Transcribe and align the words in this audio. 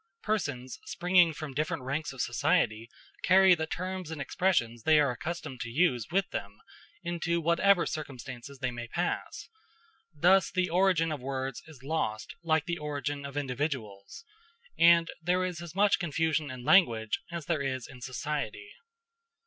Persons 0.23 0.79
springing 0.85 1.31
from 1.31 1.53
different 1.53 1.83
ranks 1.83 2.11
of 2.11 2.23
society 2.23 2.89
carry 3.23 3.53
the 3.53 3.67
terms 3.67 4.09
and 4.09 4.19
expressions 4.19 4.81
they 4.81 4.99
are 4.99 5.11
accustomed 5.11 5.59
to 5.59 5.69
use 5.69 6.07
with 6.09 6.27
them, 6.31 6.57
into 7.03 7.39
whatever 7.39 7.85
circumstances 7.85 8.57
they 8.57 8.71
may 8.71 8.87
pass; 8.87 9.47
thus 10.11 10.49
the 10.49 10.71
origin 10.71 11.11
of 11.11 11.21
words 11.21 11.61
is 11.67 11.83
lost 11.83 12.33
like 12.41 12.65
the 12.65 12.79
origin 12.79 13.27
of 13.27 13.37
individuals, 13.37 14.25
and 14.75 15.11
there 15.21 15.45
is 15.45 15.61
as 15.61 15.75
much 15.75 15.99
confusion 15.99 16.49
in 16.49 16.63
language 16.63 17.19
as 17.31 17.45
there 17.45 17.61
is 17.61 17.85
in 17.87 18.01
society. 18.01 18.71